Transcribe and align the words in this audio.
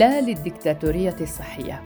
لا 0.00 0.20
للدكتاتورية 0.20 1.16
الصحية. 1.20 1.82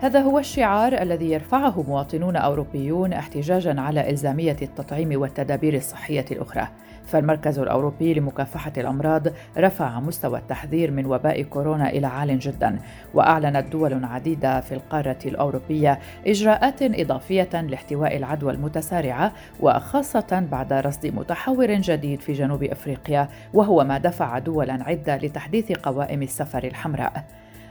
هذا 0.00 0.20
هو 0.20 0.38
الشعار 0.38 1.02
الذي 1.02 1.30
يرفعه 1.30 1.82
مواطنون 1.88 2.36
أوروبيون 2.36 3.12
احتجاجا 3.12 3.80
على 3.80 4.10
إلزامية 4.10 4.56
التطعيم 4.62 5.20
والتدابير 5.20 5.74
الصحية 5.74 6.24
الأخرى. 6.30 6.68
فالمركز 7.06 7.58
الأوروبي 7.58 8.14
لمكافحة 8.14 8.72
الأمراض 8.76 9.22
رفع 9.58 10.00
مستوى 10.00 10.38
التحذير 10.38 10.90
من 10.90 11.06
وباء 11.06 11.42
كورونا 11.42 11.88
إلى 11.88 12.06
عال 12.06 12.38
جدا 12.38 12.78
وأعلنت 13.14 13.72
دول 13.72 14.04
عديدة 14.04 14.60
في 14.60 14.72
القارة 14.74 15.18
الأوروبية 15.26 15.98
إجراءات 16.26 16.82
إضافية 16.82 17.60
لاحتواء 17.60 18.16
العدوى 18.16 18.52
المتسارعة 18.52 19.32
وخاصة 19.60 20.46
بعد 20.52 20.72
رصد 20.72 21.06
متحور 21.06 21.72
جديد 21.72 22.20
في 22.20 22.32
جنوب 22.32 22.62
أفريقيا 22.62 23.28
وهو 23.54 23.84
ما 23.84 23.98
دفع 23.98 24.38
دولا 24.38 24.78
عدة 24.84 25.16
لتحديث 25.16 25.72
قوائم 25.72 26.22
السفر 26.22 26.64
الحمراء. 26.64 27.24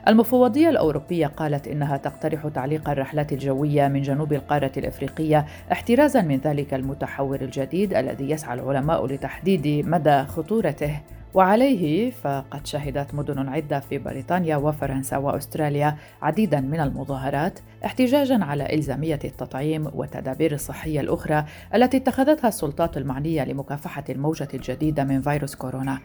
المفوضية 0.08 0.70
الأوروبية 0.70 1.28
قالت 1.28 1.68
إنها 1.68 1.98
تقترح 1.98 2.48
تعليق 2.48 2.90
الرحلات 2.90 3.34
الجوية 3.34 3.88
من 3.88 4.02
جنوب 4.02 4.34
القارة 4.34 4.72
الإفريقية 4.78 5.46
احترازا 5.72 6.22
من 6.22 6.38
ذلك 6.38 6.74
المتحور 6.74 7.42
الجديد 7.42 7.94
الذي 7.94 8.30
يسعى 8.30 8.60
العلماء 8.60 9.06
لتحديد 9.06 9.86
مدى 9.88 10.24
خطورته. 10.24 11.00
وعليه 11.34 12.12
فقد 12.12 12.68
شهدت 12.68 13.14
مدن 13.16 13.50
عدة 13.50 13.80
في 13.80 13.98
بريطانيا 13.98 14.58
وفرنسا 14.58 15.18
وأستراليا 15.18 15.96
عديدا 16.22 16.60
من 16.60 16.80
المظاهرات 16.80 17.60
احتجاجا 17.86 18.44
على 18.44 18.74
إلزامية 18.74 19.20
التطعيم 19.24 19.90
والتدابير 19.94 20.54
الصحية 20.54 21.00
الأخرى 21.00 21.46
التي 21.76 21.98
اتخذتها 21.98 22.48
السلطات 22.48 22.98
المعنية 22.98 23.44
لمكافحة 23.44 24.04
الموجة 24.10 24.48
الجديدة 24.54 25.04
من 25.04 25.22
فيروس 25.22 25.56
كورونا. 25.56 26.00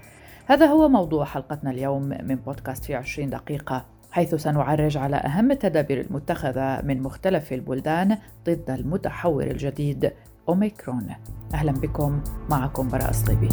هذا 0.46 0.66
هو 0.66 0.88
موضوع 0.88 1.24
حلقتنا 1.24 1.70
اليوم 1.70 2.02
من 2.02 2.34
بودكاست 2.34 2.84
في 2.84 2.94
20 2.94 3.30
دقيقة 3.30 3.84
حيث 4.10 4.34
سنعرج 4.34 4.96
على 4.96 5.16
أهم 5.16 5.50
التدابير 5.50 6.00
المتخذة 6.00 6.82
من 6.82 7.02
مختلف 7.02 7.52
البلدان 7.52 8.18
ضد 8.46 8.70
المتحور 8.70 9.42
الجديد 9.42 10.12
أوميكرون. 10.48 11.06
أهلا 11.54 11.72
بكم 11.72 12.20
معكم 12.50 12.88
براء 12.88 13.12
صليبي 13.12 13.48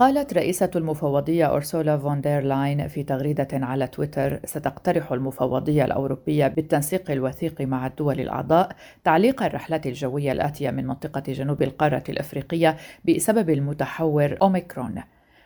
قالت 0.00 0.34
رئيسة 0.34 0.70
المفوضية 0.76 1.44
أورسولا 1.44 1.98
فون 1.98 2.20
دير 2.20 2.42
لاين 2.42 2.88
في 2.88 3.02
تغريدة 3.02 3.48
على 3.52 3.86
تويتر 3.86 4.40
ستقترح 4.44 5.12
المفوضية 5.12 5.84
الأوروبية 5.84 6.48
بالتنسيق 6.48 7.10
الوثيق 7.10 7.60
مع 7.60 7.86
الدول 7.86 8.20
الأعضاء 8.20 8.76
تعليق 9.04 9.42
الرحلات 9.42 9.86
الجوية 9.86 10.32
الآتية 10.32 10.70
من 10.70 10.86
منطقة 10.86 11.32
جنوب 11.32 11.62
القارة 11.62 12.02
الأفريقية 12.08 12.76
بسبب 13.08 13.50
المتحور 13.50 14.36
أوميكرون. 14.42 15.02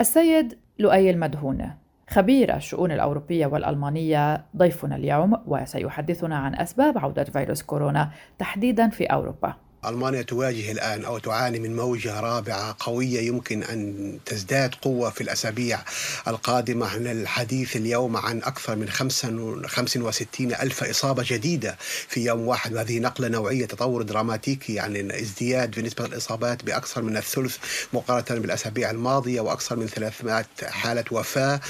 السيد 0.00 0.58
لؤي 0.78 1.10
المدهون 1.10 1.70
خبير 2.08 2.56
الشؤون 2.56 2.92
الأوروبية 2.92 3.46
والألمانية 3.46 4.44
ضيفنا 4.56 4.96
اليوم 4.96 5.36
وسيحدثنا 5.46 6.36
عن 6.36 6.54
أسباب 6.54 6.98
عودة 6.98 7.24
فيروس 7.24 7.62
كورونا 7.62 8.10
تحديدا 8.38 8.88
في 8.88 9.04
أوروبا. 9.04 9.54
ألمانيا 9.86 10.22
تواجه 10.22 10.72
الآن 10.72 11.04
أو 11.04 11.18
تعاني 11.18 11.58
من 11.58 11.76
موجة 11.76 12.20
رابعة 12.20 12.76
قوية 12.80 13.20
يمكن 13.20 13.62
أن 13.62 14.18
تزداد 14.26 14.74
قوة 14.74 15.10
في 15.10 15.20
الأسابيع 15.20 15.80
القادمة 16.28 16.86
عن 16.86 17.06
الحديث 17.06 17.76
اليوم 17.76 18.16
عن 18.16 18.38
أكثر 18.38 18.76
من 18.76 18.88
65 18.88 20.52
ألف 20.52 20.84
إصابة 20.84 21.24
جديدة 21.26 21.76
في 22.08 22.24
يوم 22.24 22.48
واحد. 22.48 22.72
وهذه 22.72 22.98
نقلة 22.98 23.28
نوعية 23.28 23.66
تطور 23.66 24.02
دراماتيكي 24.02 24.74
يعني 24.74 25.20
ازدياد 25.20 25.74
في 25.74 25.82
نسبة 25.82 26.04
الإصابات 26.04 26.64
بأكثر 26.64 27.02
من 27.02 27.16
الثلث 27.16 27.56
مقارنة 27.92 28.40
بالأسابيع 28.40 28.90
الماضية 28.90 29.40
وأكثر 29.40 29.76
من 29.76 29.86
300 29.86 30.44
حالة 30.62 31.04
وفاة. 31.10 31.60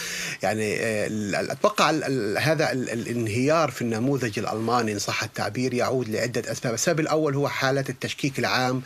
يعني 0.43 0.76
آه، 0.81 1.09
أتوقع 1.53 1.91
هذا 2.38 2.72
الانهيار 2.72 3.71
في 3.71 3.82
النموذج 3.82 4.38
الألماني 4.38 4.93
إن 4.93 4.99
صح 4.99 5.22
التعبير 5.22 5.75
يعود 5.75 6.09
لعدة 6.09 6.53
أسباب. 6.53 6.75
السبب 6.75 7.00
الأول 7.00 7.34
هو 7.34 7.49
حالة 7.49 7.84
التشكيك 8.06 8.39
العام 8.39 8.83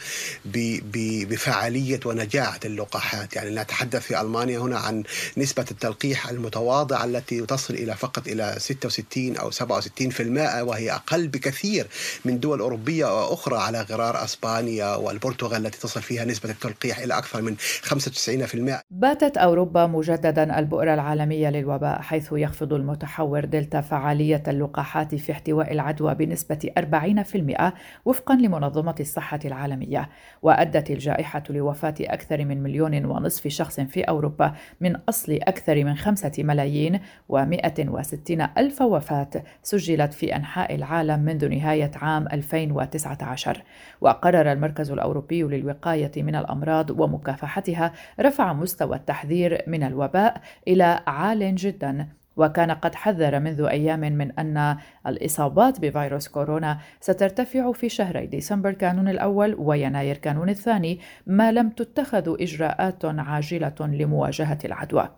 بفعالية 1.31 2.01
ونجاعة 2.07 2.61
اللقاحات. 2.65 3.37
يعني 3.37 3.51
نتحدث 3.51 4.03
في 4.03 4.21
ألمانيا 4.21 4.59
هنا 4.59 4.79
عن 4.79 5.03
نسبة 5.37 5.65
التلقيح 5.71 6.29
المتواضعة 6.29 7.05
التي 7.05 7.47
تصل 7.47 7.75
إلى 7.75 7.97
فقط 7.97 8.29
إلى 8.29 8.55
66 8.59 9.37
أو 9.37 9.51
67% 9.51 10.63
وهي 10.63 10.93
أقل 10.93 11.29
بكثير 11.29 11.87
من 12.25 12.41
دول 12.41 12.61
أوروبية 12.61 13.33
أخرى 13.33 13.59
على 13.59 13.83
غرار 13.83 14.25
أسبانيا 14.25 14.95
والبرتغال 14.95 15.67
التي 15.67 15.81
تصل 15.81 16.03
فيها 16.03 16.25
نسبة 16.25 16.51
التلقيح 16.51 16.99
إلى 16.99 17.19
أكثر 17.19 17.43
من 17.43 17.57
95% 17.57 18.81
باتت 18.91 19.37
أوروبا 19.37 19.87
مجددا 19.87 20.59
البؤرة 20.59 20.95
العالمية 20.95 21.51
للوباء 21.51 22.01
حيث 22.01 22.29
يخفض 22.33 22.73
المتحور 22.73 23.45
دلتا 23.45 23.81
فعالية 23.81 24.43
اللقاحات 24.49 25.15
في 25.15 25.33
احتواء 25.33 25.73
العدوى 25.73 26.15
بنسبة 26.15 26.71
40% 26.79 27.73
وفقا 28.05 28.35
لمنظمة 28.35 28.95
الصحة 29.01 29.41
العالمية 29.45 30.09
وأدت 30.43 30.91
الجائحة 30.91 31.43
لوفاة 31.51 31.95
أكثر 32.01 32.45
من 32.45 32.63
مليون 32.63 33.05
ونصف 33.05 33.49
شخص 33.49 33.81
في 33.81 34.03
أوروبا 34.03 34.55
من 34.81 34.97
أصل 34.97 35.33
أكثر 35.33 35.85
من 35.85 35.95
خمسة 35.95 36.33
ملايين 36.39 37.01
ومائة 37.29 37.89
وستين 37.89 38.47
ألف 38.59 38.83
وفاة 38.83 39.31
سجلت 39.63 40.15
في 40.15 40.37
أنحاء 40.37 40.75
العالم 40.75 41.21
منذ 41.21 41.49
نهاية 41.49 41.91
عام 41.95 42.27
2019 42.33 43.63
وقرر 44.01 44.53
المركز 44.53 44.91
الأوروبي 44.91 45.43
للوقاية 45.43 46.13
من 46.17 46.35
الأمراض 46.35 46.91
ومكافحتها 46.91 47.93
رفع 48.21 48.53
مستوى 48.53 48.97
التحذير 48.97 49.63
من 49.67 49.83
الوباء 49.83 50.41
إلى 50.69 51.01
عال 51.07 51.55
جدا. 51.55 52.20
وكان 52.41 52.71
قد 52.71 52.95
حذر 52.95 53.41
منذ 53.41 53.63
أيام 53.63 54.01
من 54.01 54.39
أن 54.39 54.77
الإصابات 55.07 55.81
بفيروس 55.81 56.29
كورونا 56.29 56.79
سترتفع 57.01 57.73
في 57.73 57.89
شهري 57.89 58.27
ديسمبر 58.27 58.73
كانون 58.73 59.09
الأول 59.09 59.55
ويناير 59.59 60.17
كانون 60.17 60.49
الثاني 60.49 61.01
ما 61.27 61.53
لم 61.53 61.71
تتخذ 61.71 62.37
إجراءات 62.43 63.05
عاجلة 63.05 63.75
لمواجهة 63.81 64.59
العدوى. 64.65 65.09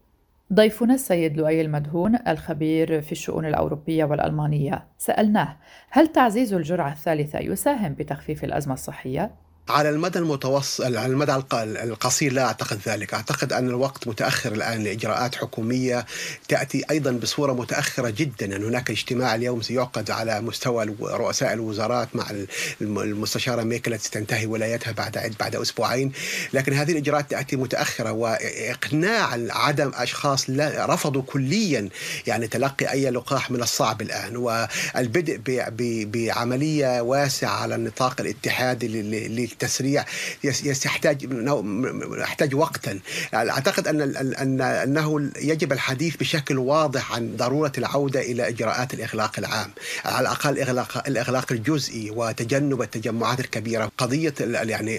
ضيفنا 0.52 0.94
السيد 0.94 1.36
لؤي 1.36 1.60
المدهون 1.60 2.18
الخبير 2.28 3.02
في 3.02 3.12
الشؤون 3.12 3.46
الأوروبية 3.46 4.04
والألمانية 4.04 4.84
سألناه 4.98 5.56
هل 5.90 6.08
تعزيز 6.08 6.54
الجرعة 6.54 6.92
الثالثة 6.92 7.38
يساهم 7.38 7.94
بتخفيف 7.94 8.44
الأزمة 8.44 8.74
الصحية؟ 8.74 9.30
على 9.68 9.88
المدى 9.88 10.18
المتوسط 10.18 10.84
على 10.84 11.06
المدى 11.06 11.42
القصير 11.54 12.32
لا 12.32 12.44
أعتقد 12.44 12.80
ذلك، 12.86 13.14
أعتقد 13.14 13.52
أن 13.52 13.68
الوقت 13.68 14.08
متأخر 14.08 14.52
الآن 14.52 14.84
لإجراءات 14.84 15.34
حكومية 15.34 16.06
تأتي 16.48 16.84
أيضا 16.90 17.10
بصورة 17.10 17.52
متأخرة 17.52 18.10
جدا، 18.10 18.56
ان 18.56 18.64
هناك 18.64 18.90
اجتماع 18.90 19.34
اليوم 19.34 19.62
سيعقد 19.62 20.10
على 20.10 20.40
مستوى 20.40 20.96
رؤساء 21.00 21.52
الوزارات 21.52 22.08
مع 22.16 22.26
المستشارة 22.80 23.62
ميكل 23.62 23.92
التي 23.92 24.10
تنتهي 24.10 24.46
ولايتها 24.46 24.92
بعد 24.92 25.34
بعد 25.40 25.56
أسبوعين، 25.56 26.12
لكن 26.52 26.72
هذه 26.72 26.92
الإجراءات 26.92 27.30
تأتي 27.30 27.56
متأخرة 27.56 28.12
وإقناع 28.12 29.38
عدم 29.50 29.92
أشخاص 29.94 30.50
لا 30.50 30.86
رفضوا 30.94 31.22
كليا 31.22 31.88
يعني 32.26 32.48
تلقي 32.48 32.92
أي 32.92 33.10
لقاح 33.10 33.50
من 33.50 33.62
الصعب 33.62 34.02
الآن. 34.02 34.36
والبدء 34.36 35.40
بعملية 36.06 37.00
واسعة 37.00 37.50
على 37.62 37.74
النطاق 37.74 38.20
الاتحادي 38.20 39.51
التسريع 39.52 40.04
يحتاج 40.44 41.28
يحتاج 42.18 42.54
وقتا. 42.54 42.98
أعتقد 43.34 43.88
أن 43.88 44.00
أن 44.16 44.60
أنه 44.60 45.30
يجب 45.36 45.72
الحديث 45.72 46.16
بشكل 46.16 46.58
واضح 46.58 47.12
عن 47.12 47.36
ضرورة 47.36 47.72
العودة 47.78 48.20
إلى 48.20 48.48
إجراءات 48.48 48.94
الإغلاق 48.94 49.38
العام. 49.38 49.70
على 50.04 50.20
الأقل 50.20 50.58
اغلاق 50.58 51.08
الإغلاق 51.08 51.52
الجزئي 51.52 52.10
وتجنب 52.10 52.82
التجمعات 52.82 53.40
الكبيرة. 53.40 53.92
قضية 53.98 54.34
يعني 54.40 54.98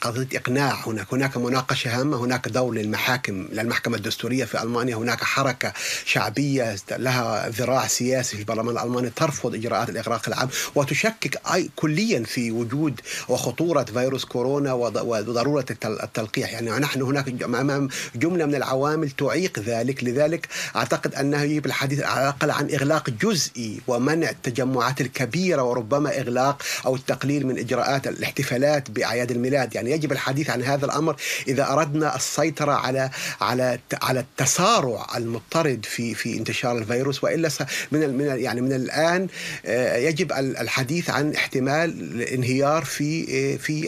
قضية 0.00 0.28
إقناع 0.34 0.82
هناك. 0.86 1.06
هناك 1.12 1.36
مناقشة 1.36 2.00
هامة 2.00 2.16
هناك 2.24 2.48
دور 2.48 2.74
للمحاكم 2.74 3.48
للمحكمة 3.52 3.96
الدستورية 3.96 4.44
في 4.44 4.62
ألمانيا. 4.62 4.96
هناك 4.96 5.24
حركة 5.24 5.72
شعبية 6.04 6.76
لها 6.90 7.48
ذراع 7.48 7.86
سياسي 7.86 8.36
في 8.36 8.42
البرلمان 8.42 8.76
الألماني 8.76 9.10
ترفض 9.10 9.54
إجراءات 9.54 9.88
الإغلاق 9.88 10.28
العام 10.28 10.48
وتشكك 10.74 11.40
كليا 11.76 12.24
في 12.24 12.50
وجود 12.50 13.00
وخطوره 13.28 13.69
خطوره 13.70 13.84
فيروس 13.84 14.24
كورونا 14.24 14.72
وضرورة 14.72 15.64
التلقيح. 15.84 16.52
يعني 16.52 16.70
نحن 16.70 17.02
هناك 17.02 17.42
امام 17.42 17.88
جملة 18.14 18.46
من 18.46 18.54
العوامل 18.54 19.10
تعيق 19.10 19.58
ذلك. 19.58 20.04
لذلك 20.04 20.48
أعتقد 20.76 21.14
أنه 21.14 21.42
يجب 21.42 21.66
الحديث 21.66 22.02
على 22.02 22.20
الأقل 22.20 22.50
عن 22.50 22.70
إغلاق 22.70 23.10
جزئي 23.10 23.80
ومنع 23.86 24.30
التجمعات 24.30 25.00
الكبيرة 25.00 25.62
وربما 25.62 26.18
إغلاق 26.18 26.62
أو 26.86 26.94
التقليل 26.94 27.46
من 27.46 27.58
إجراءات 27.58 28.06
الاحتفالات 28.08 28.90
بأعياد 28.90 29.30
الميلاد. 29.30 29.74
يعني 29.74 29.90
يجب 29.90 30.12
الحديث 30.12 30.50
عن 30.50 30.62
هذا 30.62 30.84
الأمر 30.84 31.16
إذا 31.48 31.72
أردنا 31.72 32.16
السيطرة 32.16 32.72
على 32.72 33.10
على 33.40 33.78
على 34.02 34.20
التسارع 34.20 35.06
المضطرد 35.16 35.84
في 35.84 36.14
في 36.14 36.38
انتشار 36.38 36.78
الفيروس. 36.78 37.24
وإلا 37.24 37.50
من 37.92 38.18
من 38.18 38.40
يعني 38.40 38.60
من 38.60 38.72
الآن 38.72 39.28
آه، 39.66 39.96
يجب 39.96 40.32
الحديث 40.32 41.10
عن 41.10 41.34
احتمال 41.34 41.90
الانهيار 42.00 42.84
في 42.84 43.58
في 43.60 43.82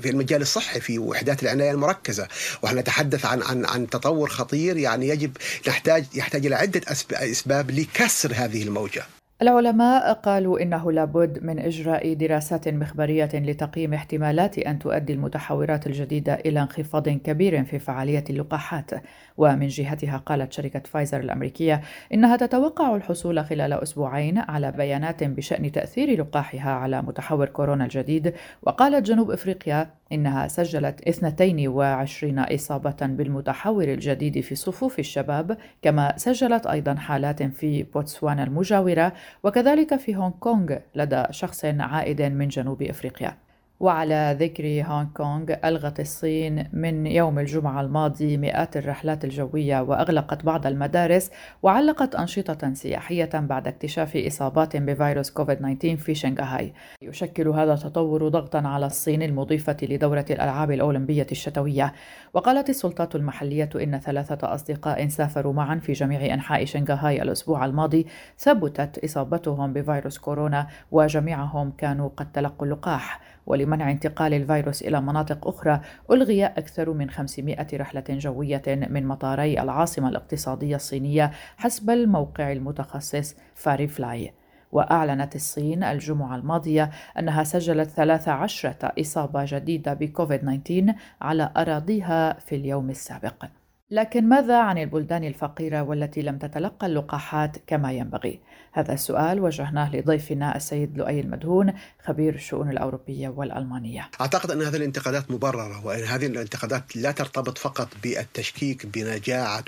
في 0.00 0.10
المجال 0.10 0.42
الصحي 0.42 0.80
في 0.80 0.98
وحدات 0.98 1.42
العناية 1.42 1.70
المركزة. 1.70 2.28
ونحن 2.62 2.78
نتحدث 2.78 3.24
عن 3.24 3.42
عن 3.42 3.64
عن 3.66 3.90
تطور 3.90 4.28
خطير 4.28 4.76
يعني 4.76 5.08
يجب 5.08 5.36
نحتاج 5.68 6.04
يحتاج 6.14 6.46
إلى 6.46 6.54
عدة 6.54 6.80
أسباب 7.12 7.70
لكسر 7.70 8.32
هذه 8.34 8.62
الموجة. 8.62 9.06
العلماء 9.42 10.12
قالوا 10.12 10.62
إنه 10.62 10.92
لابد 10.92 11.44
من 11.44 11.58
إجراء 11.58 12.14
دراسات 12.14 12.68
مخبرية 12.68 13.30
لتقييم 13.34 13.94
احتمالات 13.94 14.58
أن 14.58 14.78
تؤدي 14.78 15.12
المتحورات 15.12 15.86
الجديدة 15.86 16.34
إلى 16.34 16.60
انخفاض 16.60 17.08
كبير 17.08 17.64
في 17.64 17.78
فعالية 17.78 18.24
اللقاحات. 18.30 18.90
ومن 19.36 19.68
جهتها 19.68 20.16
قالت 20.16 20.52
شركة 20.52 20.82
فايزر 20.84 21.20
الأمريكية 21.20 21.80
إنها 22.14 22.36
تتوقع 22.36 22.96
الحصول 22.96 23.44
خلال 23.44 23.72
أسبوعين 23.72 24.38
على 24.38 24.72
بيانات 24.72 25.24
بشأن 25.24 25.72
تأثير 25.72 26.20
لقاحها 26.20 26.70
على 26.70 27.02
متحور 27.02 27.46
كورونا 27.46 27.84
الجديد. 27.84 28.34
وقالت 28.62 29.06
جنوب 29.06 29.30
إفريقيا 29.30 29.90
إنها 30.12 30.48
سجلت 30.48 31.08
22 31.08 32.38
إصابة 32.38 32.96
بالمتحور 33.00 33.84
الجديد 33.84 34.40
في 34.40 34.54
صفوف 34.54 34.98
الشباب 34.98 35.56
كما 35.82 36.14
سجلت 36.16 36.66
أيضا 36.66 36.94
حالات 36.94 37.42
في 37.42 37.82
بوتسوانا 37.82 38.42
المجاورة 38.44 39.12
وكذلك 39.42 39.96
في 39.96 40.16
هونغ 40.16 40.32
كونغ 40.40 40.76
لدى 40.94 41.24
شخص 41.30 41.64
عائد 41.64 42.22
من 42.22 42.48
جنوب 42.48 42.82
إفريقيا. 42.82 43.41
وعلى 43.82 44.36
ذكر 44.40 44.84
هونغ 44.86 45.06
كونغ 45.14 45.54
ألغت 45.64 46.00
الصين 46.00 46.68
من 46.72 47.06
يوم 47.06 47.38
الجمعة 47.38 47.80
الماضي 47.80 48.36
مئات 48.36 48.76
الرحلات 48.76 49.24
الجوية 49.24 49.80
وأغلقت 49.80 50.44
بعض 50.44 50.66
المدارس 50.66 51.30
وعلقت 51.62 52.14
أنشطة 52.14 52.74
سياحية 52.74 53.30
بعد 53.34 53.68
اكتشاف 53.68 54.16
إصابات 54.16 54.76
بفيروس 54.76 55.30
كوفيد-19 55.30 55.96
في 55.96 56.14
شنغهاي. 56.14 56.72
يشكل 57.02 57.48
هذا 57.48 57.74
التطور 57.74 58.28
ضغطا 58.28 58.58
على 58.58 58.86
الصين 58.86 59.22
المضيفة 59.22 59.76
لدورة 59.82 60.26
الألعاب 60.30 60.70
الأولمبية 60.70 61.26
الشتوية. 61.32 61.92
وقالت 62.34 62.70
السلطات 62.70 63.16
المحلية 63.16 63.70
إن 63.76 63.98
ثلاثة 63.98 64.54
أصدقاء 64.54 65.08
سافروا 65.08 65.52
معا 65.52 65.76
في 65.76 65.92
جميع 65.92 66.34
أنحاء 66.34 66.64
شنغهاي 66.64 67.22
الأسبوع 67.22 67.64
الماضي 67.64 68.06
ثبتت 68.38 69.04
إصابتهم 69.04 69.72
بفيروس 69.72 70.18
كورونا 70.18 70.66
وجميعهم 70.90 71.72
كانوا 71.78 72.08
قد 72.16 72.32
تلقوا 72.32 72.66
اللقاح. 72.66 73.31
ولمنع 73.46 73.90
انتقال 73.90 74.34
الفيروس 74.34 74.82
إلى 74.82 75.00
مناطق 75.00 75.48
أخرى 75.48 75.80
ألغي 76.10 76.46
أكثر 76.46 76.92
من 76.92 77.10
500 77.10 77.66
رحلة 77.74 78.04
جوية 78.08 78.62
من 78.66 79.06
مطاري 79.06 79.60
العاصمة 79.60 80.08
الاقتصادية 80.08 80.76
الصينية 80.76 81.30
حسب 81.56 81.90
الموقع 81.90 82.52
المتخصص 82.52 83.34
فاري 83.54 83.88
فلاي 83.88 84.32
وأعلنت 84.72 85.36
الصين 85.36 85.84
الجمعة 85.84 86.36
الماضية 86.36 86.90
أنها 87.18 87.44
سجلت 87.44 87.90
13 87.90 88.92
إصابة 89.00 89.44
جديدة 89.48 89.94
بكوفيد 89.94 90.40
19 90.40 90.94
على 91.20 91.52
أراضيها 91.56 92.32
في 92.32 92.56
اليوم 92.56 92.90
السابق. 92.90 93.44
لكن 93.92 94.28
ماذا 94.28 94.58
عن 94.58 94.78
البلدان 94.78 95.24
الفقيرة 95.24 95.82
والتي 95.82 96.22
لم 96.22 96.38
تتلقى 96.38 96.86
اللقاحات 96.86 97.56
كما 97.66 97.92
ينبغي؟ 97.92 98.40
هذا 98.72 98.92
السؤال 98.92 99.40
وجهناه 99.40 99.96
لضيفنا 99.96 100.56
السيد 100.56 100.98
لؤي 100.98 101.20
المدهون 101.20 101.72
خبير 102.04 102.34
الشؤون 102.34 102.70
الأوروبية 102.70 103.28
والألمانية. 103.28 104.10
أعتقد 104.20 104.50
أن 104.50 104.62
هذه 104.62 104.76
الانتقادات 104.76 105.30
مبررة 105.30 105.86
وأن 105.86 106.02
هذه 106.02 106.26
الانتقادات 106.26 106.96
لا 106.96 107.12
ترتبط 107.12 107.58
فقط 107.58 107.88
بالتشكيك 108.02 108.86
بنجاعة 108.86 109.64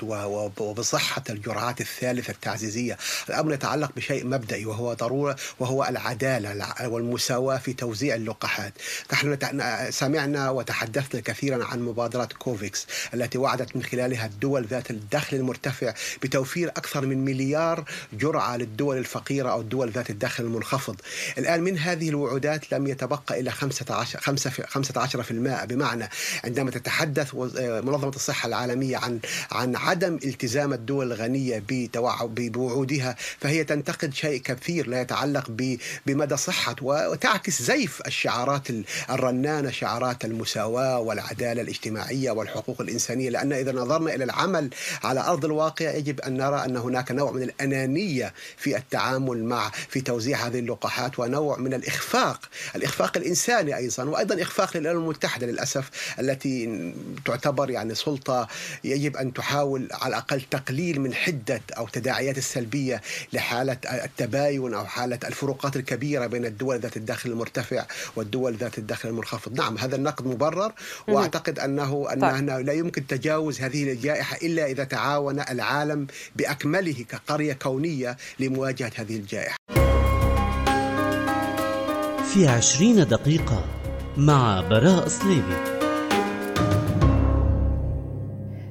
وبصحة 0.61 1.23
الجرعات 1.31 1.81
الثالثة 1.81 2.31
التعزيزية. 2.31 2.97
الأمر 3.29 3.53
يتعلق 3.53 3.93
بشيء 3.97 4.27
مبدئي 4.27 4.67
وهو 4.67 4.93
ضرورة 4.95 5.37
وهو 5.61 5.85
العدالة 5.85 6.67
والمساواة 6.89 7.57
في 7.57 7.73
توزيع 7.73 8.15
اللقاحات. 8.15 8.73
نحن 9.13 9.39
سمعنا 9.91 10.51
وتحدثنا 10.51 11.21
كثيرا 11.21 11.65
عن 11.65 11.83
مبادرة 11.83 12.29
كوفيكس 12.39 12.87
التي 13.15 13.39
وعدت 13.39 13.77
من 13.77 13.83
خلالها 14.15 14.27
الدول 14.27 14.67
ذات 14.67 14.91
الدخل 14.91 15.37
المرتفع 15.37 15.95
بتوفير 16.23 16.69
أكثر 16.69 17.07
من 17.07 17.25
مليار 17.25 17.85
جرعة 18.13 18.57
للدول 18.57 18.99
الفقيرة 18.99 19.51
أو 19.51 19.61
الدول 19.61 19.91
ذات 19.91 20.11
الدخل 20.11 20.45
المنخفض. 20.45 20.97
الآن 21.39 21.63
من 21.63 21.79
هذه 21.79 22.09
الوعودات 22.09 22.73
لم 22.73 22.87
يتبقى 22.87 23.41
إلا 23.41 23.51
15 23.51 24.19
15% 24.21 25.65
بمعنى 25.65 26.09
عندما 26.45 26.71
تتحدث 26.71 27.35
منظمة 27.85 28.09
الصحة 28.17 28.47
العالمية 28.47 28.97
عن 28.97 29.21
عن 29.51 29.77
عدم 29.77 30.19
التزام 30.25 30.73
الدول 30.73 31.13
الغنية 31.13 31.63
بوعودها 32.21 33.17
فهي 33.41 33.65
تنتقد 33.65 34.15
شيء 34.15 34.41
كثير 34.43 34.89
لا 34.89 35.01
يتعلق 35.01 35.51
بمدى 36.07 36.37
صحة 36.37 36.77
وتعكس 36.83 37.63
زيف 37.63 38.03
الشعارات 38.07 38.69
الرنانة 39.11 39.71
شعارات 39.71 40.25
المساواة 40.25 40.99
والعدالة 40.99 41.63
الاجتماعية 41.63 42.31
والحقوق 42.31 42.81
الإنسانية. 42.81 43.31
لأن 43.31 43.53
إذا 43.53 43.73
نظرنا 43.73 44.04
إلى 44.09 44.25
العمل. 44.25 44.71
على 45.05 45.21
أرض 45.21 45.45
الواقع 45.45 45.91
يجب 45.91 46.21
أن 46.21 46.37
نرى 46.37 46.65
أن 46.65 46.77
هناك 46.77 47.13
نوع 47.13 47.31
من 47.31 47.43
الأنانية 47.43 48.35
في 48.57 48.77
التعامل 48.77 49.45
مع 49.45 49.71
في 49.89 50.01
توزيع 50.01 50.47
هذه 50.47 50.59
اللقاحات 50.59 51.19
ونوع 51.19 51.59
من 51.59 51.75
الإخفاق 51.75 52.49
الإخفاق 52.77 53.17
الإنساني 53.17 53.77
أيضا 53.77 54.05
وأيضا 54.05 54.43
إخفاق 54.43 54.77
للأمم 54.77 54.99
المتحدة 55.05 55.47
للأسف 55.47 55.91
التي 56.19 56.93
تعتبر 57.25 57.71
يعني 57.71 57.95
سلطة 57.95 58.49
يجب 58.85 59.17
أن 59.17 59.33
تحاول 59.33 59.89
على 59.93 60.09
الأقل 60.09 60.41
تقليل 60.51 61.01
من 61.01 61.15
حدة 61.15 61.61
أو 61.77 61.89
تداعيات 61.89 62.39
السلبية 62.39 63.03
لحالة 63.33 63.77
التباين 63.85 64.75
أو 64.75 64.87
حالة 64.87 65.19
الفروقات 65.25 65.77
الكبيرة 65.77 66.27
بين 66.27 66.45
الدول 66.45 66.79
ذات 66.79 66.97
الدخل 66.97 67.31
المرتفع 67.31 67.85
والدول 68.17 68.55
ذات 68.57 68.79
الدخل 68.79 69.09
المنخفض. 69.09 69.61
نعم 69.61 69.79
هذا 69.79 69.97
النقد 69.97 70.27
مبرر 70.27 70.73
وأعتقد 71.09 71.59
أنه 71.59 72.07
أنه 72.13 72.61
لا 72.61 72.73
يمكن 72.73 73.07
تجاوز 73.07 73.61
هذه 73.61 73.85
الجائحة 73.95 74.37
إلا 74.43 74.67
إذا 74.67 74.85
تعاون 74.85 75.41
العالم 75.41 76.07
بأكمله 76.37 77.05
كقرية 77.09 77.53
كونية 77.53 78.17
لمواجهة 78.39 78.93
هذه 78.97 79.17
الجائحة. 79.17 79.57
في 82.35 82.49
عشرين 82.49 83.09
دقيقة 83.09 83.65
مع 84.17 84.61
براء 84.61 85.09
صليبي 85.09 85.84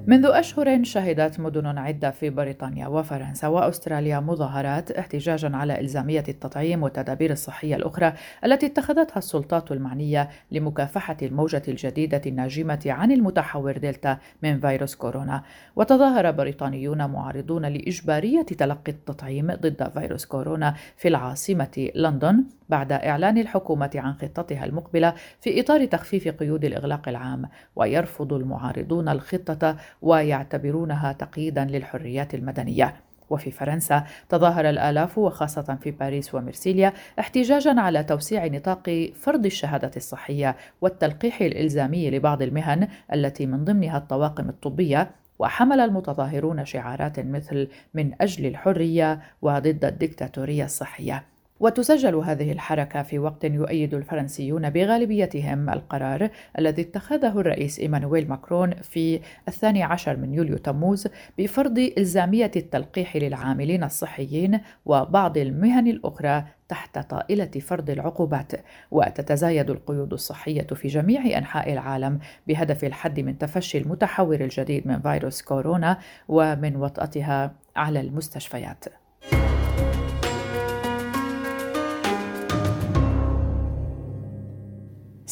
منذ 0.07 0.25
أشهر 0.25 0.83
شهدت 0.83 1.39
مدن 1.39 1.77
عدة 1.77 2.11
في 2.11 2.29
بريطانيا 2.29 2.87
وفرنسا 2.87 3.47
وأستراليا 3.47 4.19
مظاهرات 4.19 4.91
احتجاجا 4.91 5.55
على 5.55 5.79
إلزامية 5.79 6.23
التطعيم 6.29 6.83
والتدابير 6.83 7.31
الصحية 7.31 7.75
الأخرى 7.75 8.13
التي 8.45 8.65
اتخذتها 8.65 9.17
السلطات 9.17 9.71
المعنية 9.71 10.29
لمكافحة 10.51 11.17
الموجة 11.21 11.61
الجديدة 11.67 12.21
الناجمة 12.25 12.79
عن 12.85 13.11
المتحور 13.11 13.77
دلتا 13.77 14.17
من 14.43 14.59
فيروس 14.59 14.95
كورونا. 14.95 15.43
وتظاهر 15.75 16.31
بريطانيون 16.31 17.05
معارضون 17.05 17.65
لإجبارية 17.65 18.41
تلقي 18.41 18.91
التطعيم 18.91 19.53
ضد 19.53 19.89
فيروس 19.93 20.25
كورونا 20.25 20.75
في 20.97 21.07
العاصمة 21.07 21.89
لندن. 21.95 22.43
بعد 22.73 22.91
إعلان 22.91 23.37
الحكومة 23.37 23.91
عن 23.95 24.13
خطتها 24.13 24.65
المقبلة 24.65 25.13
في 25.41 25.59
إطار 25.59 25.85
تخفيف 25.85 26.27
قيود 26.27 26.65
الإغلاق 26.65 27.09
العام 27.09 27.49
ويرفض 27.75 28.33
المعارضون 28.33 29.09
الخطة 29.09 29.77
ويعتبرونها 30.01 31.13
تقييدا 31.13 31.65
للحريات 31.65 32.33
المدنية. 32.33 32.95
وفي 33.29 33.51
فرنسا 33.51 34.03
تظاهر 34.29 34.69
الآلاف 34.69 35.17
وخاصة 35.17 35.77
في 35.81 35.91
باريس 35.91 36.35
ومرسيليا 36.35 36.93
احتجاجا 37.19 37.79
على 37.79 38.03
توسيع 38.03 38.45
نطاق 38.45 39.11
فرض 39.15 39.45
الشهادة 39.45 39.91
الصحية 39.97 40.55
والتلقيح 40.81 41.41
الإلزامي 41.41 42.11
لبعض 42.11 42.41
المهن 42.41 42.87
التي 43.13 43.45
من 43.45 43.63
ضمنها 43.65 43.97
الطواقم 43.97 44.49
الطبية. 44.49 45.11
وحمل 45.39 45.79
المتظاهرون 45.79 46.65
شعارات 46.65 47.19
مثل 47.19 47.67
من 47.93 48.21
أجل 48.21 48.45
الحرية 48.45 49.19
وضد 49.41 49.85
الدكتاتورية 49.85 50.65
الصحية. 50.65 51.32
وتسجل 51.59 52.15
هذه 52.15 52.51
الحركة 52.51 53.03
في 53.03 53.19
وقت 53.19 53.43
يؤيد 53.43 53.93
الفرنسيون 53.93 54.69
بغالبيتهم 54.69 55.69
القرار 55.69 56.29
الذي 56.59 56.81
اتخذه 56.81 57.39
الرئيس 57.39 57.79
إيمانويل 57.79 58.29
ماكرون 58.29 58.73
في 58.73 59.19
الثاني 59.47 59.83
عشر 59.83 60.17
من 60.17 60.33
يوليو 60.33 60.57
تموز 60.57 61.07
بفرض 61.37 61.91
إلزامية 61.97 62.51
التلقيح 62.55 63.15
للعاملين 63.15 63.83
الصحيين 63.83 64.59
وبعض 64.85 65.37
المهن 65.37 65.87
الأخرى 65.87 66.43
تحت 66.69 66.99
طائلة 66.99 67.45
فرض 67.45 67.89
العقوبات. 67.89 68.51
وتتزايد 68.91 69.69
القيود 69.69 70.13
الصحية 70.13 70.67
في 70.67 70.87
جميع 70.87 71.37
أنحاء 71.37 71.73
العالم 71.73 72.19
بهدف 72.47 72.83
الحد 72.83 73.19
من 73.19 73.37
تفشي 73.37 73.77
المتحور 73.77 74.35
الجديد 74.35 74.87
من 74.87 74.99
فيروس 75.01 75.41
كورونا 75.41 75.97
ومن 76.27 76.75
وطأتها 76.75 77.55
على 77.75 77.99
المستشفيات. 78.01 79.02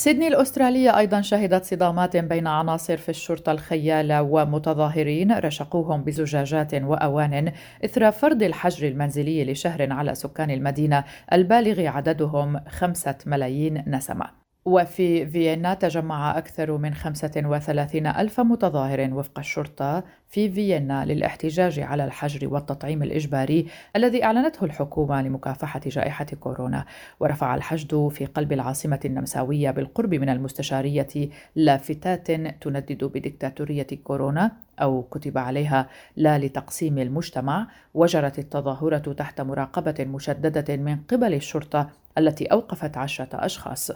سيدني 0.01 0.27
الأسترالية 0.27 0.97
أيضا 0.97 1.21
شهدت 1.21 1.65
صدامات 1.65 2.17
بين 2.17 2.47
عناصر 2.47 2.97
في 2.97 3.09
الشرطة 3.09 3.51
الخيالة 3.51 4.21
ومتظاهرين 4.21 5.31
رشقوهم 5.31 6.03
بزجاجات 6.03 6.73
وأوان 6.73 7.51
إثر 7.85 8.11
فرض 8.11 8.43
الحجر 8.43 8.87
المنزلي 8.87 9.51
لشهر 9.51 9.93
على 9.93 10.15
سكان 10.15 10.51
المدينة 10.51 11.03
البالغ 11.33 11.87
عددهم 11.87 12.59
خمسة 12.67 13.15
ملايين 13.25 13.83
نسمة. 13.87 14.40
وفي 14.65 15.25
فيينا 15.25 15.73
تجمع 15.73 16.37
أكثر 16.37 16.77
من 16.77 16.93
35 16.93 18.07
ألف 18.07 18.39
متظاهر 18.39 19.13
وفق 19.13 19.39
الشرطة 19.39 20.03
في 20.29 20.51
فيينا 20.51 21.05
للاحتجاج 21.05 21.79
على 21.79 22.05
الحجر 22.05 22.47
والتطعيم 22.47 23.03
الإجباري 23.03 23.67
الذي 23.95 24.23
أعلنته 24.23 24.65
الحكومة 24.65 25.21
لمكافحة 25.21 25.81
جائحة 25.85 26.25
كورونا. 26.25 26.85
ورفع 27.19 27.55
الحشد 27.55 28.07
في 28.07 28.25
قلب 28.25 28.53
العاصمة 28.53 28.99
النمساوية 29.05 29.71
بالقرب 29.71 30.13
من 30.13 30.29
المستشارية 30.29 31.29
لافتات 31.55 32.31
تندد 32.61 33.03
بديكتاتورية 33.03 33.87
كورونا 34.03 34.51
أو 34.81 35.03
كتب 35.03 35.37
عليها 35.37 35.89
لا 36.15 36.39
لتقسيم 36.39 36.97
المجتمع. 36.97 37.67
وجرت 37.93 38.39
التظاهرة 38.39 39.13
تحت 39.13 39.41
مراقبة 39.41 40.05
مشددة 40.05 40.75
من 40.75 40.97
قبل 40.97 41.33
الشرطة 41.33 41.89
التي 42.17 42.45
أوقفت 42.45 42.97
عشرة 42.97 43.29
أشخاص. 43.33 43.91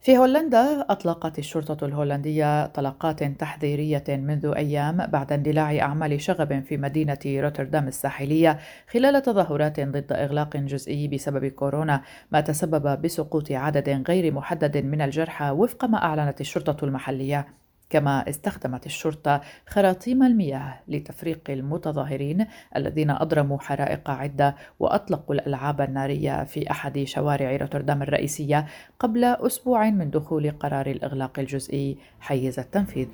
في 0.00 0.18
هولندا 0.18 0.80
أطلقت 0.80 1.38
الشرطة 1.38 1.86
الهولندية 1.86 2.66
طلقات 2.66 3.24
تحذيرية 3.24 4.04
منذ 4.08 4.52
أيام 4.56 5.06
بعد 5.06 5.32
اندلاع 5.32 5.78
أعمال 5.78 6.20
شغب 6.20 6.64
في 6.64 6.76
مدينة 6.76 7.18
روتردام 7.26 7.88
الساحلية 7.88 8.58
خلال 8.88 9.22
تظاهرات 9.22 9.80
ضد 9.80 10.12
إغلاق 10.12 10.56
جزئي 10.56 11.08
بسبب 11.08 11.46
كورونا 11.46 12.02
ما 12.32 12.40
تسبب 12.40 13.02
بسقوط 13.02 13.52
عدد 13.52 14.04
غير 14.08 14.32
محدد 14.32 14.76
من 14.76 15.00
الجرحى 15.00 15.50
وفق 15.50 15.84
ما 15.84 16.04
أعلنت 16.04 16.40
الشرطة 16.40 16.84
المحلية. 16.84 17.67
كما 17.90 18.28
استخدمت 18.28 18.86
الشرطة 18.86 19.40
خراطيم 19.66 20.22
المياه 20.22 20.80
لتفريق 20.88 21.40
المتظاهرين 21.50 22.46
الذين 22.76 23.10
أضرموا 23.10 23.58
حرائق 23.58 24.10
عدة 24.10 24.56
وأطلقوا 24.78 25.34
الألعاب 25.34 25.80
النارية 25.80 26.44
في 26.44 26.70
أحد 26.70 27.04
شوارع 27.04 27.56
روتردام 27.56 28.02
الرئيسية 28.02 28.66
قبل 28.98 29.24
أسبوع 29.24 29.90
من 29.90 30.10
دخول 30.10 30.50
قرار 30.50 30.86
الإغلاق 30.86 31.38
الجزئي 31.38 31.96
حيز 32.20 32.58
التنفيذ. 32.58 33.08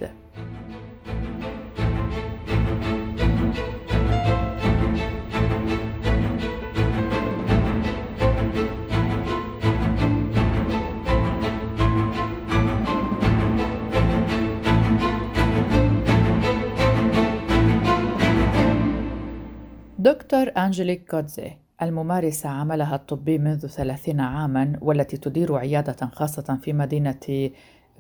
دكتور 20.05 20.53
أنجليك 20.57 21.11
كودزي 21.11 21.53
الممارسة 21.83 22.49
عملها 22.49 22.97
الطبي 22.97 23.39
منذ 23.39 23.67
ثلاثين 23.67 24.21
عاما 24.21 24.79
والتي 24.81 25.17
تدير 25.17 25.57
عيادة 25.57 26.07
خاصة 26.13 26.59
في 26.63 26.73
مدينة 26.73 27.51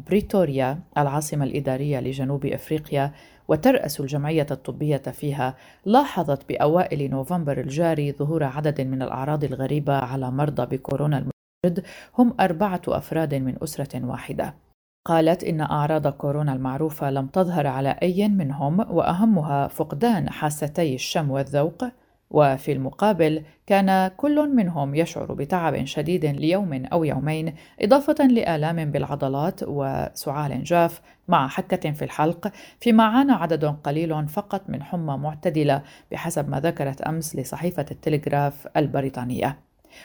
بريتوريا 0.06 0.78
العاصمة 0.99 1.44
الإدارية 1.44 2.00
لجنوب 2.00 2.46
أفريقيا 2.46 3.12
وترأس 3.49 4.00
الجمعية 4.00 4.46
الطبية 4.50 4.96
فيها. 4.96 5.56
لاحظت 5.84 6.49
بأوائل 6.49 7.11
نوفمبر 7.11 7.61
الجاري 7.61 8.12
ظهور 8.12 8.44
عدد 8.44 8.80
من 8.80 9.02
الأعراض 9.02 9.44
الغريبة 9.44 9.94
على 9.94 10.30
مرضى 10.30 10.76
بكورونا 10.76 11.18
المستجد 11.18 11.87
هم 12.18 12.34
أربعة 12.40 12.82
أفراد 12.88 13.34
من 13.34 13.62
أسرة 13.62 14.06
واحدة. 14.06 14.63
قالت 15.04 15.44
إن 15.44 15.61
أعراض 15.61 16.08
كورونا 16.08 16.52
المعروفة 16.52 17.11
لم 17.11 17.26
تظهر 17.26 17.66
على 17.66 17.99
أي 18.02 18.28
منهم 18.28 18.80
وأهمها 18.80 19.68
فقدان 19.68 20.30
حاستي 20.30 20.94
الشم 20.94 21.30
والذوق 21.30 21.84
وفي 22.30 22.73
المقابل 22.73 23.42
كان 23.66 24.08
كل 24.16 24.49
منهم 24.49 24.94
يشعر 24.94 25.34
بتعب 25.34 25.84
شديد 25.84 26.26
ليوم 26.26 26.84
أو 26.92 27.04
يومين 27.04 27.54
إضافة 27.80 28.26
لآلام 28.26 28.90
بالعضلات 28.90 29.61
وسعال 29.62 30.64
جاف 30.64 31.00
مع 31.28 31.49
حكة 31.49 31.92
في 31.92 32.04
الحلق 32.04 32.52
فيما 32.80 33.04
عانى 33.04 33.32
عدد 33.32 33.64
قليل 33.64 34.28
فقط 34.28 34.62
من 34.68 34.82
حمى 34.82 35.16
معتدلة 35.16 35.82
بحسب 36.12 36.49
ما 36.49 36.61
ذكرت 36.61 37.00
أمس 37.00 37.37
لصحيفة 37.37 37.87
التلغراف 37.90 38.68
البريطانية. 38.76 39.58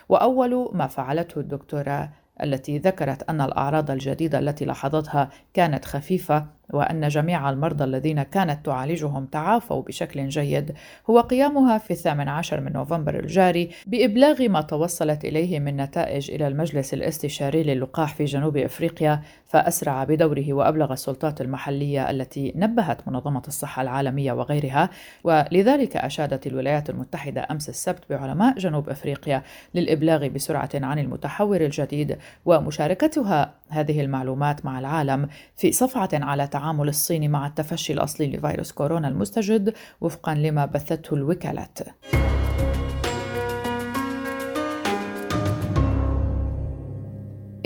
وأول 0.10 0.70
ما 0.74 0.88
فعلته 0.88 1.40
الدكتورة 1.40 2.10
التي 2.44 2.78
ذكرت 2.78 3.30
أن 3.30 3.42
الأعراض 3.42 3.92
الجديدة 3.92 4.40
التي 4.40 4.66
لاحظتها 4.66 5.30
كانت 5.54 5.86
خفيفة 5.86 6.59
وأن 6.74 7.08
جميع 7.08 7.50
المرضى 7.50 7.84
الذين 7.84 8.24
كانت 8.24 8.66
تعالجهم 8.66 9.26
تعافوا 9.26 9.82
بشكل 9.82 10.28
جيد. 10.28 10.74
هو 11.10 11.20
قيامها 11.20 11.78
في 11.78 11.92
الثامن 11.92 12.28
عشر 12.30 12.62
من 12.62 12.74
نوفمبر 12.74 13.20
الجاري 13.20 13.70
بإبلاغ 13.88 14.50
ما 14.50 14.62
توصلت 14.62 15.26
إليه 15.26 15.60
من 15.60 15.78
نتائج 15.78 16.32
إلى 16.32 16.48
المجلس 16.48 16.94
الاستشاري 16.94 17.64
للقاح 17.64 18.16
في 18.16 18.26
جنوب 18.26 18.58
إفريقيا 18.58 19.22
فأسرع 19.46 20.04
بدوره 20.04 20.54
وأبلغ 20.54 20.94
السلطات 20.94 21.42
المحلية 21.42 22.10
التي 22.10 22.54
نبهت 22.56 23.08
منظمة 23.08 23.44
الصحة 23.48 23.82
العالمية 23.82 24.32
وغيرها. 24.32 24.90
ولذلك 25.24 25.98
أشادت 25.98 26.48
الولايات 26.48 26.90
المتحدة 26.90 27.48
أمس 27.52 27.70
السبت 27.70 28.04
بعلماء 28.10 28.58
جنوب 28.58 28.90
إفريقيا 28.90 29.44
للإبلاغ 29.76 30.28
بسرعة 30.28 30.70
عن 30.74 31.00
المتحور 31.00 31.62
الجديد 31.62 32.18
ومشاركتها 32.46 33.54
هذه 33.70 34.02
المعلومات 34.02 34.66
مع 34.66 34.80
العالم 34.80 35.28
في 35.56 35.72
صفعة 35.72 36.10
على 36.14 36.48
تعامل 36.60 36.90
الصين 36.90 37.32
مع 37.32 37.48
التفشي 37.48 37.94
الأصلي 37.94 38.28
لفيروس 38.28 38.72
كورونا 38.72 39.08
المستجد 39.08 39.74
وفقا 40.02 40.36
لما 40.36 40.66
بثته 40.66 41.14
الوكالات. 41.14 41.80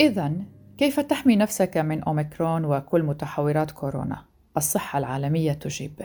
إذا 0.00 0.32
كيف 0.78 1.00
تحمي 1.00 1.36
نفسك 1.36 1.76
من 1.76 2.02
أوميكرون 2.02 2.64
وكل 2.64 3.02
متحورات 3.02 3.70
كورونا؟ 3.70 4.24
الصحة 4.56 4.98
العالمية 4.98 5.52
تجيب. 5.52 6.00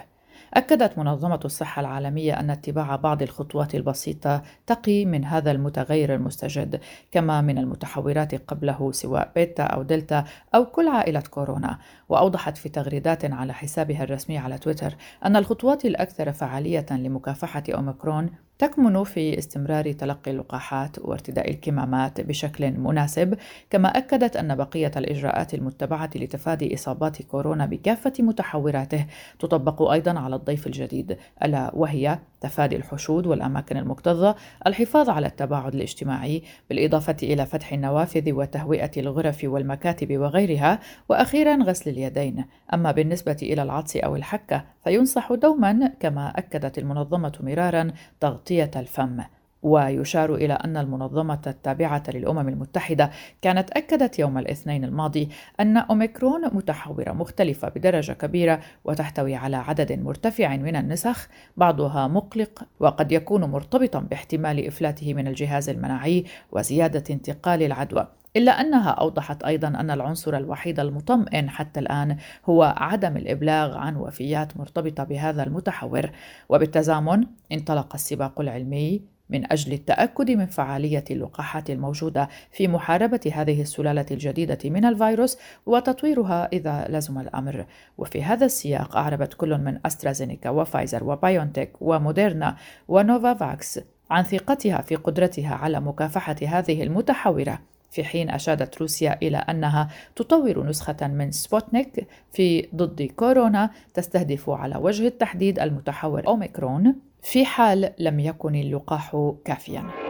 أكدت 0.53 0.98
منظمة 0.98 1.39
الصحة 1.46 1.79
العالمية 1.79 2.39
أن 2.39 2.50
اتباع 2.50 2.96
بعض 2.96 3.22
الخطوات 3.22 3.75
البسيطة 3.75 4.41
تقي 4.67 5.05
من 5.05 5.25
هذا 5.25 5.51
المتغير 5.51 6.15
المستجد 6.15 6.79
كما 7.12 7.41
من 7.41 7.58
المتحورات 7.58 8.36
قبله 8.36 8.91
سواء 8.91 9.31
بيتا 9.36 9.63
أو 9.63 9.84
دلتا 9.84 10.24
أو 10.55 10.65
كل 10.65 10.88
عائلة 10.88 11.19
كورونا 11.19 11.77
وأوضحت 12.09 12.57
في 12.57 12.69
تغريدات 12.69 13.25
على 13.25 13.53
حسابها 13.53 14.03
الرسمي 14.03 14.37
على 14.37 14.57
تويتر 14.57 14.95
أن 15.25 15.35
الخطوات 15.35 15.85
الأكثر 15.85 16.31
فعالية 16.31 16.85
لمكافحة 16.91 17.63
أوميكرون 17.69 18.29
تكمن 18.59 19.03
في 19.03 19.37
استمرار 19.37 19.91
تلقي 19.91 20.31
اللقاحات 20.31 20.99
وارتداء 20.99 21.49
الكمامات 21.49 22.21
بشكل 22.21 22.71
مناسب 22.71 23.37
كما 23.69 23.89
أكدت 23.97 24.35
أن 24.35 24.55
بقية 24.55 24.91
الإجراءات 24.97 25.53
المتبعة 25.53 26.09
لتفادي 26.15 26.73
إصابات 26.73 27.21
كورونا 27.21 27.65
بكافة 27.65 28.13
متحوراته 28.19 29.05
تطبق 29.39 29.91
أيضا 29.91 30.19
على 30.19 30.35
الضيف 30.35 30.67
الجديد 30.67 31.17
ألا 31.43 31.71
وهي 31.75 32.19
تفادي 32.41 32.75
الحشود 32.75 33.28
والأماكن 33.28 33.78
المكتظة 33.78 34.36
الحفاظ 34.67 35.10
على 35.10 35.28
التباعد 35.28 35.75
الاجتماعي 35.75 36.43
بالإضافة 36.69 37.15
إلى 37.23 37.45
فتح 37.45 37.73
النوافذ 37.73 38.32
وتهوئة 38.32 38.91
الغرف 38.97 39.43
والمكاتب 39.43 40.17
وغيرها 40.17 40.80
وأخيرا 41.10 41.63
غسل 41.63 41.89
اليدين. 41.89 42.45
أما 42.73 42.91
بالنسبة 42.91 43.38
إلى 43.41 43.63
العطس 43.63 43.97
أو 43.97 44.15
الحكة 44.15 44.65
فينصح 44.84 45.34
دوما 45.34 45.91
كما 45.99 46.34
أكدت 46.36 46.78
المنظمة 46.78 47.34
مرارا 47.39 47.91
تغطية 48.19 48.71
الفم. 48.75 49.21
ويشار 49.63 50.36
إلى 50.36 50.54
أن 50.54 50.78
المنظمة 50.78 51.41
التابعة 51.48 52.04
للأمم 52.08 52.50
المتحدة 52.50 53.12
كانت 53.41 53.72
أكدت 53.72 54.19
يوم 54.19 54.38
الاثنين 54.38 54.84
الماضي 54.84 55.30
أن 55.60 55.78
أوميكرون 55.78 56.41
متحورة 56.56 57.12
مختلفة 57.12 57.69
بدرجة 57.69 58.13
كبيرة 58.13 58.60
وتحتوي 58.86 59.36
على 59.36 59.58
عدد 59.58 59.91
مرتفع 59.91 60.56
من 60.56 60.76
النسخ 60.76 61.28
بعضها 61.58 62.08
مقلق 62.08 62.63
وقد 62.80 63.12
يكون 63.12 63.43
مرتبطا 63.43 64.00
باحتمال 64.00 64.67
إفلاته 64.67 65.13
من 65.13 65.28
الجهاز 65.28 65.69
المناعي 65.69 66.26
وزيادة 66.52 67.04
انتقال 67.10 67.63
العدوى. 67.63 68.08
إلا 68.36 68.62
أنها 68.62 68.89
أوضحت 68.89 69.43
أيضا 69.43 69.67
أن 69.67 69.91
العنصر 69.91 70.38
الوحيد 70.38 70.80
المطمئن 70.80 71.50
حتى 71.50 71.80
الآن 71.80 72.17
هو 72.45 72.74
عدم 72.78 73.17
الإبلاغ 73.17 73.78
عن 73.78 73.95
وفيات 73.95 74.58
مرتبطة 74.58 75.04
بهذا 75.04 75.43
المتحور. 75.43 76.10
وبالتزامن 76.50 77.26
انطلق 77.52 77.93
السباق 77.93 78.41
العلمي 78.41 79.18
من 79.29 79.51
أجل 79.51 79.73
التأكد 79.73 80.31
من 80.31 80.45
فعالية 80.45 81.03
اللقاحات 81.11 81.69
الموجودة 81.69 82.29
في 82.51 82.67
محاربة 82.67 83.31
هذه 83.33 83.61
السلالة 83.61 84.05
الجديدة 84.11 84.57
من 84.65 84.85
الفيروس 84.85 85.37
وتطويرها 85.65 86.49
إذا 86.53 86.85
لزم 86.89 87.19
الأمر. 87.19 87.65
وفي 87.97 88.23
هذا 88.23 88.45
السياق 88.45 88.97
أعربت 88.97 89.33
كل 89.33 89.57
من 89.57 89.79
أسترازينيكا 89.85 90.49
وفايزر 90.49 91.03
وبايونتك 91.03 91.71
وموديرنا 91.81 92.55
ونوفافاكس 92.87 93.79
عن 94.09 94.23
ثقتها 94.23 94.81
في 94.81 94.95
قدرتها 94.95 95.55
على 95.55 95.79
مكافحة 95.79 96.35
هذه 96.47 96.83
المتحورة. 96.83 97.59
في 97.91 98.03
حين 98.03 98.29
أشارت 98.29 98.77
روسيا 98.77 99.17
إلى 99.21 99.37
أنها 99.37 99.89
تطور 100.15 100.67
نسخة 100.67 101.07
من 101.07 101.31
سبوتنيك 101.31 102.07
V 102.32 102.67
ضد 102.75 103.01
كورونا 103.01 103.69
تستهدف 103.93 104.49
على 104.49 104.77
وجه 104.77 105.07
التحديد 105.07 105.59
المتحور 105.59 106.27
أوميكرون. 106.27 107.09
في 107.21 107.45
حال 107.45 107.93
لم 107.99 108.19
يكن 108.19 108.55
اللقاح 108.55 109.36
كافيا. 109.45 110.09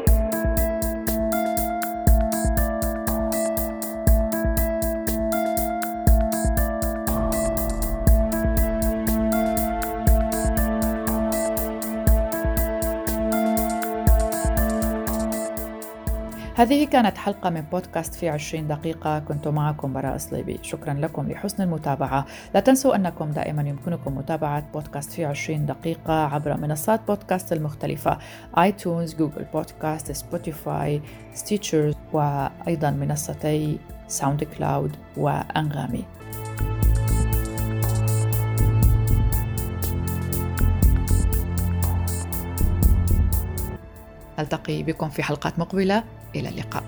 هذه 16.59 16.85
كانت 16.85 17.17
حلقة 17.17 17.49
من 17.49 17.61
بودكاست 17.61 18.15
في 18.15 18.29
20 18.29 18.67
دقيقة. 18.67 19.19
كنت 19.19 19.47
معكم 19.47 19.93
براء 19.93 20.17
صليبي 20.17 20.59
شكرا 20.61 20.93
لكم 20.93 21.31
لحسن 21.31 21.63
المتابعة. 21.63 22.25
لا 22.53 22.59
تنسوا 22.59 22.95
أنكم 22.95 23.31
دائما 23.31 23.61
يمكنكم 23.61 24.17
متابعة 24.17 24.63
بودكاست 24.73 25.11
في 25.11 25.25
20 25.25 25.65
دقيقة 25.65 26.13
عبر 26.13 26.57
منصات 26.57 27.01
بودكاست 27.07 27.53
المختلفة 27.53 28.17
iTunes 28.57 29.15
Google 29.15 29.45
Podcast 29.53 30.11
Spotify 30.11 31.01
Stitcher 31.33 31.95
وأيضا 32.13 32.91
منصتي 32.91 33.79
SoundCloud 34.07 34.95
وأنغامي. 35.17 36.18
نلتقي 44.39 44.83
بكم 44.83 45.09
في 45.09 45.23
حلقات 45.23 45.59
مقبلة 45.59 46.03
إلى 46.35 46.49
اللقاء. 46.49 46.83